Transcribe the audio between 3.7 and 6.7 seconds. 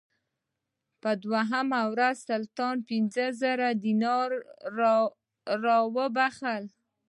دیناره راوبخښل.